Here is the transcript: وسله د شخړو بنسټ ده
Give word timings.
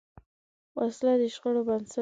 وسله 0.77 1.13
د 1.21 1.23
شخړو 1.33 1.61
بنسټ 1.67 1.85
ده 1.85 1.89